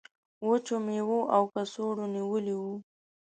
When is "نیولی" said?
2.15-2.55